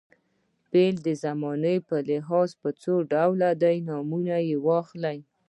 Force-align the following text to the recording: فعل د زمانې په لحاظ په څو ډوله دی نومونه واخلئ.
فعل 0.69 0.95
د 1.05 1.09
زمانې 1.23 1.75
په 1.87 1.95
لحاظ 2.09 2.49
په 2.61 2.69
څو 2.81 2.93
ډوله 3.11 3.49
دی 3.63 3.75
نومونه 3.87 4.35
واخلئ. 4.65 5.17